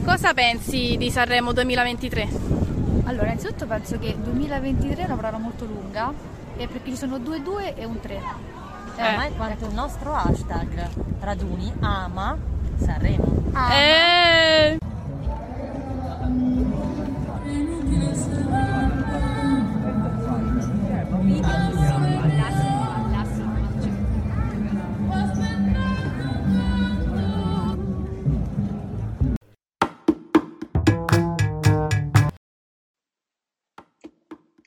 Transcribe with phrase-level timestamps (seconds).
[0.00, 2.28] Cosa pensi di Sanremo 2023?
[3.04, 6.12] Allora, innanzitutto penso che 2023 è una parola molto lunga
[6.56, 8.14] e perché ci sono due 2 e un 3.
[8.96, 10.88] Eh, ormai quanto il nostro hashtag
[11.20, 12.36] raduni ama
[12.78, 13.50] Sanremo.
[13.52, 13.74] Ah.
[13.74, 14.78] Eh.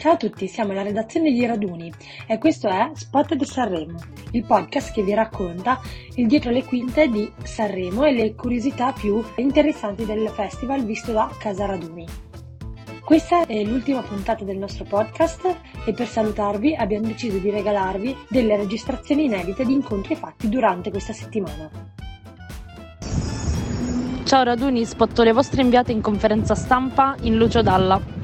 [0.00, 1.92] Ciao a tutti, siamo la redazione di Raduni
[2.26, 3.98] e questo è Spotted Sanremo,
[4.30, 5.78] il podcast che vi racconta
[6.14, 11.30] il dietro le quinte di Sanremo e le curiosità più interessanti del festival visto da
[11.38, 12.06] Casa Raduni.
[13.04, 15.54] Questa è l'ultima puntata del nostro podcast
[15.84, 21.12] e per salutarvi abbiamo deciso di regalarvi delle registrazioni inedite di incontri fatti durante questa
[21.12, 21.68] settimana.
[24.24, 28.19] Ciao Raduni, spotto le vostre inviate in conferenza stampa in Lucio Dalla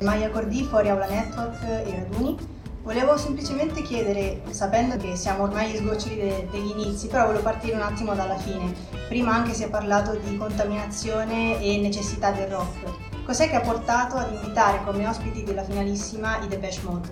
[0.00, 2.36] Maya Cordi, Fuori Aula Network e Raduni.
[2.82, 7.74] Volevo semplicemente chiedere, sapendo che siamo ormai agli sgoccioli de- degli inizi, però volevo partire
[7.74, 8.72] un attimo dalla fine.
[9.08, 13.24] Prima anche si è parlato di contaminazione e necessità del rock.
[13.26, 17.08] Cos'è che ha portato ad invitare come ospiti della finalissima i Depeche Mode?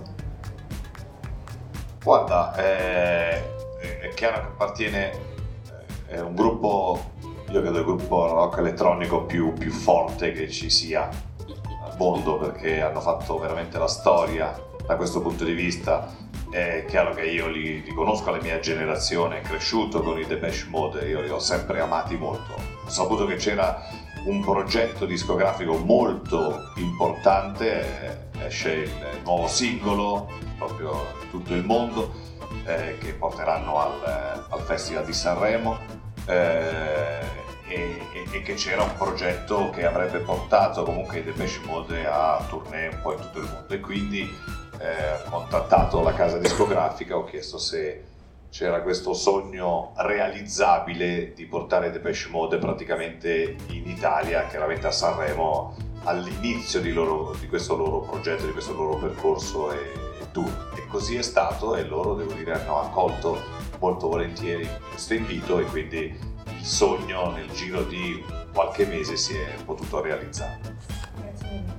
[2.03, 3.43] Guarda, è,
[4.01, 5.11] è chiaro che appartiene
[6.15, 7.11] a un gruppo,
[7.51, 11.07] io credo il gruppo rock elettronico più, più forte che ci sia
[11.97, 16.25] mondo perché hanno fatto veramente la storia da questo punto di vista.
[16.49, 21.07] È chiaro che io li, li conosco alla mia generazione, cresciuto con i Depeche Mode,
[21.07, 22.53] io li ho sempre amati molto.
[22.53, 23.83] Ho saputo che c'era
[24.25, 32.11] un progetto discografico molto importante, esce il nuovo singolo proprio in tutto il mondo
[32.65, 35.77] eh, che porteranno al, al, Festival di Sanremo.
[36.25, 38.01] Eh, e,
[38.31, 42.99] e, che c'era un progetto che avrebbe portato comunque i Depeche Mode a tournée un
[43.01, 44.21] po' in tutto il mondo e quindi
[44.79, 48.03] eh, ho contattato la casa discografica, ho chiesto se
[48.49, 56.79] c'era questo sogno realizzabile di portare Depeche Mode praticamente in Italia, chiaramente a Sanremo, all'inizio
[56.79, 59.77] di, loro, di questo loro progetto, di questo loro percorso e,
[60.21, 60.71] e tour.
[60.75, 63.37] E così è stato e loro, devo dire, hanno accolto
[63.79, 66.36] molto volentieri questo invito e quindi
[66.67, 70.59] sogno nel giro di qualche mese si è potuto realizzare.
[71.15, 71.75] Grazie mille.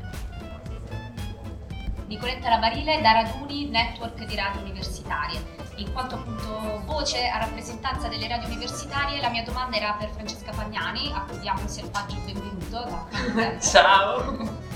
[2.06, 5.56] Nicoletta Labarile da Raduni Network di Radio Universitarie.
[5.76, 10.52] In quanto appunto voce a rappresentanza delle radio universitarie, la mia domanda era per Francesca
[10.52, 13.08] Pagnani, a cui diamo un selvaggio benvenuto.
[13.60, 14.66] Ciao!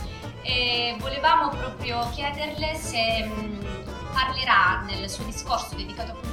[0.43, 6.32] E volevamo proprio chiederle se mh, parlerà nel suo discorso dedicato appunto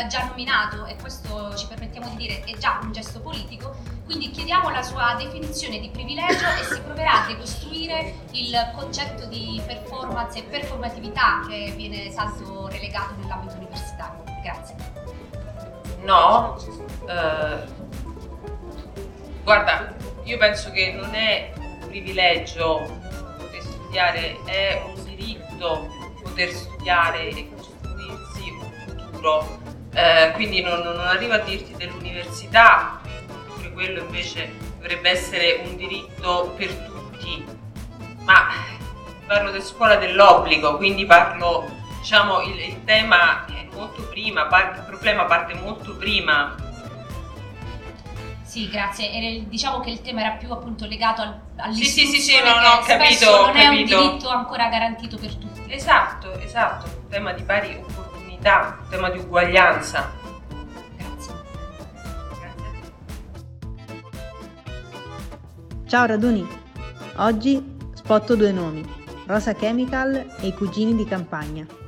[0.00, 4.30] l'ha già nominato e questo ci permettiamo di dire è già un gesto politico, quindi
[4.30, 10.38] chiediamo la sua definizione di privilegio e se proverà a decostruire il concetto di performance
[10.38, 14.24] e performatività che viene tanto relegato nell'ambito universitario.
[14.42, 14.74] Grazie.
[16.02, 16.56] No,
[17.06, 17.58] eh,
[19.44, 22.98] guarda, io penso che non è un privilegio
[23.36, 25.88] poter studiare, è un diritto
[26.22, 29.59] poter studiare e costruirsi un futuro.
[29.92, 33.00] Eh, quindi non, non arrivo a dirti dell'università,
[33.54, 37.44] pure quello invece dovrebbe essere un diritto per tutti,
[38.20, 38.48] ma
[39.26, 41.68] parlo di scuola dell'obbligo, quindi parlo,
[41.98, 46.68] diciamo, il, il tema è molto prima, il problema parte molto prima
[48.50, 49.12] sì, grazie.
[49.12, 52.58] E diciamo che il tema era più appunto legato al, all'istruzione sì, sì, sì, no,
[52.58, 53.62] no, capito, non capito.
[53.62, 55.62] è un diritto ancora garantito per tutti.
[55.68, 60.10] Esatto, esatto, un tema di pari opportunità, un tema di uguaglianza.
[60.96, 61.34] Grazie.
[65.86, 66.46] Ciao Raduni,
[67.16, 68.88] oggi spotto due nomi,
[69.26, 71.79] Rosa Chemical e i cugini di campagna.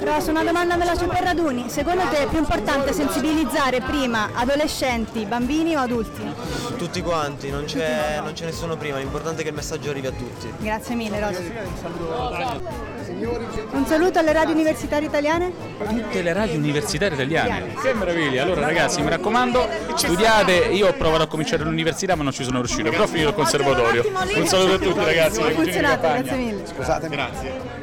[0.00, 1.68] Rosa, una domanda me la Super Raduni.
[1.68, 6.22] Secondo te è più importante sensibilizzare prima adolescenti, bambini o adulti?
[6.76, 10.10] Tutti quanti, non c'è, non c'è nessuno prima, l'importante è che il messaggio arrivi a
[10.10, 10.52] tutti.
[10.58, 11.40] Grazie mille Rosa.
[13.72, 15.52] Un saluto alle radio universitarie italiane?
[15.78, 17.74] Tutte le radio universitarie italiane.
[17.80, 18.42] Che meraviglia!
[18.42, 22.58] Allora ragazzi, mi raccomando, studiate, io ho provato a cominciare l'università ma non ci sono
[22.58, 24.04] riuscito, però ho finito il conservatorio.
[24.34, 25.40] Un saluto a tutti ragazzi.
[25.40, 26.66] Funzionato, grazie mille.
[26.66, 27.08] Scusate.
[27.08, 27.81] Grazie.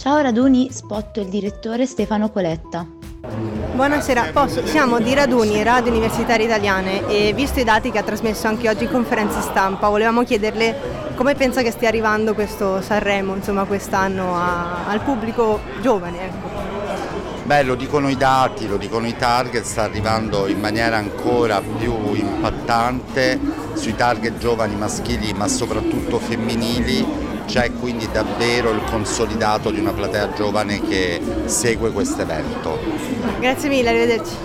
[0.00, 2.86] Ciao Raduni, spotto il direttore Stefano Coletta.
[3.74, 8.46] Buonasera, Posso, siamo di Raduni, Radio Universitarie Italiane e visto i dati che ha trasmesso
[8.46, 13.64] anche oggi in conferenza stampa, volevamo chiederle come pensa che stia arrivando questo Sanremo, insomma,
[13.64, 16.24] quest'anno a, al pubblico giovane.
[16.24, 16.48] Ecco.
[17.44, 22.14] Beh, lo dicono i dati, lo dicono i target, sta arrivando in maniera ancora più
[22.14, 23.38] impattante
[23.74, 27.19] sui target giovani maschili ma soprattutto femminili.
[27.50, 32.78] C'è quindi davvero il consolidato di una platea giovane che segue questo evento.
[33.40, 34.36] Grazie mille, arrivederci.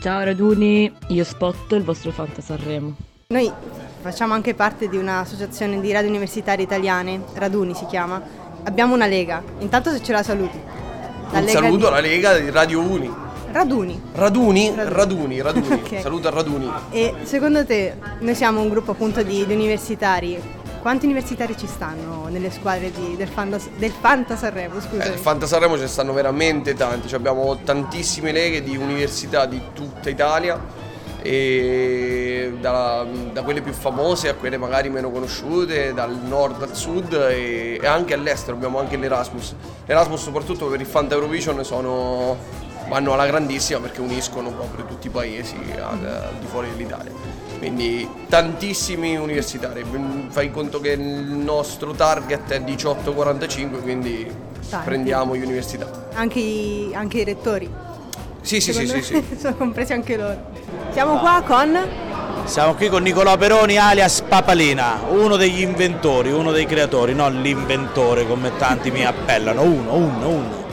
[0.00, 2.96] Ciao raduni, io spotto il vostro Fanta Sanremo.
[3.28, 3.52] Noi
[4.00, 8.20] facciamo anche parte di un'associazione di radio universitarie italiane, Raduni si chiama.
[8.64, 9.40] Abbiamo una lega.
[9.60, 10.58] Intanto se ce la saluti.
[11.30, 13.14] La Un Lega saluto di- alla Lega di Radio Uni.
[13.52, 14.00] Raduni.
[14.14, 14.72] Raduni?
[14.76, 15.66] Raduni, Raduni.
[15.88, 16.00] Ok.
[16.00, 16.70] Saluto a Raduni.
[16.90, 20.40] E secondo te, noi siamo un gruppo appunto di, di universitari.
[20.80, 24.80] Quanti universitari ci stanno nelle squadre di- del, Fanta, del Fanta Sanremo?
[24.80, 25.04] Scusa.
[25.04, 29.60] Eh, Fanta Sanremo ce ne stanno veramente tanti, Cioè, abbiamo tantissime leghe di università di
[29.72, 30.86] tutta Italia
[32.60, 37.78] da, da quelle più famose a quelle magari meno conosciute, dal nord al sud e,
[37.82, 39.54] e anche all'estero abbiamo anche l'Erasmus.
[39.84, 42.36] L'Erasmus soprattutto per il Fanta Eurovision sono,
[42.88, 47.12] vanno alla grandissima perché uniscono proprio tutti i paesi al, al di fuori dell'Italia.
[47.58, 49.84] Quindi tantissimi universitari,
[50.28, 54.30] fai conto che il nostro target è 18-45, quindi
[54.68, 54.84] Tanti.
[54.84, 56.08] prendiamo gli università.
[56.14, 57.68] Anche, i, anche i rettori.
[58.40, 59.24] Sì, sì, sì, sì, sì.
[59.38, 60.36] sono compresi anche loro.
[60.92, 62.06] Siamo qua con...
[62.44, 68.26] Siamo qui con Nicolò Peroni alias Papalina, uno degli inventori, uno dei creatori, non l'inventore
[68.26, 70.67] come tanti mi appellano, uno, uno, uno.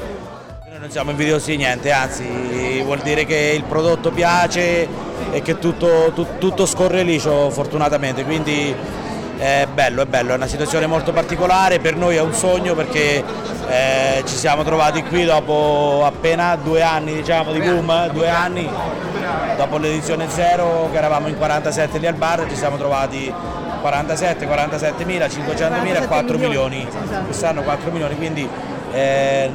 [0.86, 4.88] Non siamo invidiosi di niente, anzi vuol dire che il prodotto piace
[5.32, 8.72] e che tutto, tut- tutto scorre liscio fortunatamente, quindi
[9.36, 13.24] è bello, è bello, è una situazione molto particolare, per noi è un sogno perché
[13.68, 18.70] eh, ci siamo trovati qui dopo appena due anni diciamo, di boom, due anni.
[19.58, 23.34] Dopo l'edizione 0 che eravamo in 47 lì al bar ci siamo trovati
[23.82, 26.88] 47, 47 mila, 500 mila e 4 milioni,
[27.26, 28.48] quest'anno 4 milioni, quindi
[28.94, 29.50] eh,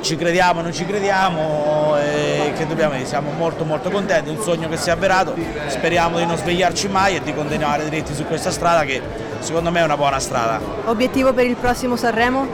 [0.00, 4.42] ci crediamo, non ci crediamo, e che dobbiamo dire, siamo molto molto contenti, è un
[4.42, 5.34] sogno che si è avverato,
[5.66, 9.00] speriamo di non svegliarci mai e di continuare dritti su questa strada che
[9.40, 10.60] secondo me è una buona strada.
[10.86, 12.46] Obiettivo per il prossimo Sanremo?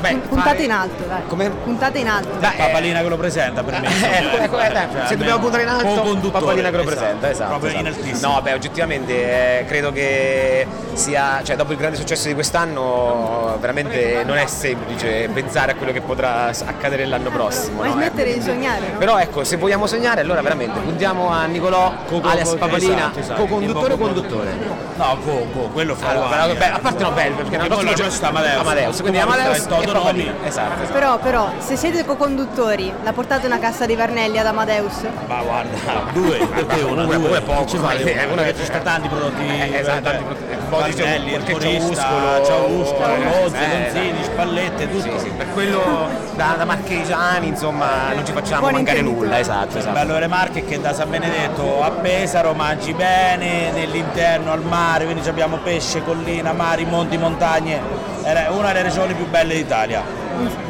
[0.00, 1.26] Puntate in alto, dai.
[1.26, 1.50] Come?
[1.50, 2.28] Puntate in alto.
[2.38, 3.88] Papalina che lo presenta per me.
[4.10, 7.50] Ecco, ecco, eh, dai, se dobbiamo puntare in alto, Papalina che lo presenta, esatto.
[7.50, 7.86] Proprio esatto.
[7.86, 8.32] in altissimo.
[8.32, 14.24] No, beh, oggettivamente eh, credo che sia, cioè dopo il grande successo di quest'anno, veramente
[14.24, 17.80] non è semplice pensare a quello che potrà accadere l'anno prossimo.
[17.80, 17.94] Mai no?
[17.96, 18.98] smettere di sognare, no?
[18.98, 21.92] Però ecco, se vogliamo sognare, allora veramente puntiamo a Nicolò,
[22.22, 23.40] alias Papalina, esatto, esatto.
[23.42, 24.50] co-conduttore o conduttore?
[24.96, 27.84] No, co, co, quello fra Allora, beh, a parte no, bello, perché Perché l'anno poi
[27.84, 28.60] prossimo lo sta Amadeus.
[28.60, 30.22] Amadeus, quindi Amadeus il Toto Nomi.
[30.24, 30.46] Papalina.
[30.48, 30.92] Esatto, esatto.
[30.92, 35.02] Però, però, se siete co-conduttori, la portate una cassa di Varnelli ad Amadeus?
[35.26, 35.76] Ma guarda,
[36.12, 38.02] due, perché una, Una, due, una è poco, ci fai?
[38.02, 40.44] eh, una che ci sta tanti prodotti, Eh, esatto, tanti prodotti.
[40.44, 45.18] Shop, Varnelli, perché c'è Ercorista, Uscolo, Ciauscolo, eh, Mozzi, eh, Donzini, Spallette, tutto.
[45.18, 49.72] Sì, sì, per quello da, da marchigiani insomma non ci facciamo Buon mancare nulla, esatto,
[49.72, 49.94] Il esatto.
[49.94, 55.04] bello delle Marche è che da San Benedetto a Pesaro mangi bene, nell'interno al mare,
[55.04, 58.08] quindi abbiamo pesce, collina, mari, monti, montagne.
[58.22, 60.02] È una delle regioni più belle d'Italia.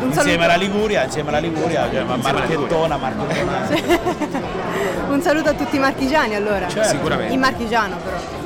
[0.00, 4.48] Insieme alla Liguria, insieme alla Liguria, cioè, marchettona, marchettona.
[5.08, 6.68] Un saluto a tutti i marchigiani allora.
[6.68, 6.88] Certo.
[6.88, 7.32] Sicuramente.
[7.32, 8.39] In marchigiano però.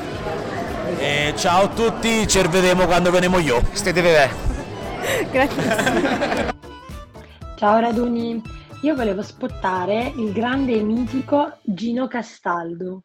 [1.06, 3.60] E ciao a tutti, ci vedremo quando venemo io.
[3.72, 4.32] State bene.
[5.30, 6.54] Grazie.
[7.56, 8.40] Ciao raduni,
[8.80, 13.02] io volevo spottare il grande e mitico Gino Castaldo.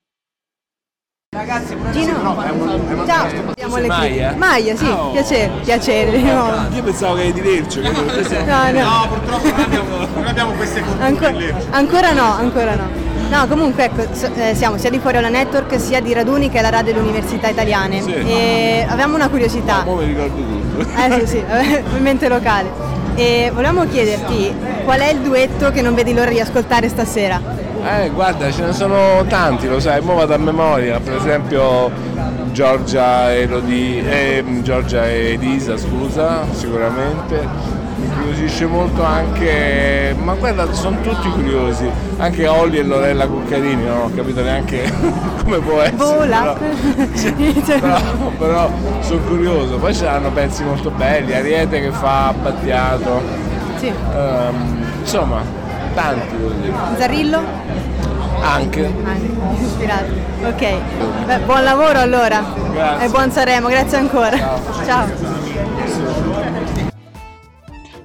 [1.35, 2.13] Ragazzi, Gino,
[3.05, 3.53] ciao.
[3.53, 4.33] Diamo le Maia?
[4.37, 5.11] Maia, sì, Oh.
[5.11, 6.73] piacere, piacere di nuovo.
[6.73, 7.81] Io pensavo che eri di Lercio.
[7.81, 9.07] questo- No, no.
[9.09, 11.27] purtroppo non abbiamo, non abbiamo queste Anco-
[11.71, 13.07] ancora no, ancora no.
[13.29, 16.61] No, comunque ecco, eh, siamo sia di Fuori alla Network sia di Raduni che è
[16.61, 18.01] la radio delle università italiane.
[18.01, 18.11] Sì.
[18.11, 19.83] E avevamo una curiosità.
[19.85, 20.79] Ora mi ricordo tutto.
[20.97, 21.37] Eh sì, sì,
[21.95, 22.97] in mente locale.
[23.13, 27.39] E volevamo chiederti qual è il duetto che non vedi l'ora di ascoltare stasera?
[27.85, 31.91] Eh, guarda, ce ne sono tanti, lo sai, mo vado a memoria, per esempio
[32.51, 37.78] Giorgia e, Elodie- eh, Giorgia e Elisa, scusa, sicuramente.
[38.19, 44.01] Mi incuriosisce molto anche, ma guarda, sono tutti curiosi, anche Olli e Lorella Cuccarini, non
[44.01, 44.91] ho capito neanche
[45.41, 45.95] come può essere.
[45.95, 46.57] Vola.
[47.65, 47.99] Però,
[48.37, 53.21] però sono curioso, poi c'hanno pezzi molto belli, Ariete che fa Battiato,
[53.77, 53.87] Sì.
[53.87, 55.41] Ehm, insomma,
[55.93, 56.73] tanti devo dire.
[56.97, 57.41] Zarrillo?
[58.41, 58.93] Anche.
[59.05, 60.11] Anche, ispirato.
[60.45, 60.73] Ok.
[61.25, 62.43] Beh, buon lavoro allora.
[62.73, 63.05] Grazie.
[63.05, 64.37] E buon Sanremo, grazie ancora.
[64.85, 65.38] Ciao.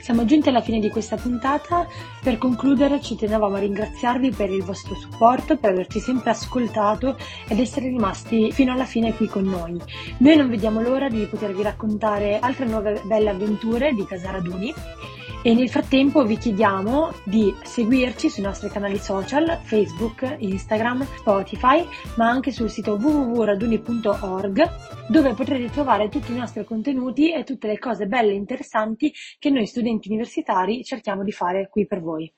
[0.04, 1.88] Siamo giunti alla fine di questa puntata.
[2.22, 7.16] Per concludere ci tenevamo a ringraziarvi per il vostro supporto, per averci sempre ascoltato
[7.48, 9.80] ed essere rimasti fino alla fine qui con noi.
[10.18, 14.74] Noi non vediamo l'ora di potervi raccontare altre nuove belle avventure di Casa Raduni
[15.46, 21.86] E nel frattempo vi chiediamo di seguirci sui nostri canali social, Facebook, Instagram, Spotify,
[22.16, 27.78] ma anche sul sito www.raduni.org dove potrete trovare tutti i nostri contenuti e tutte le
[27.78, 32.32] cose belle e interessanti che noi studenti universitari cerchiamo di fare qui per voi.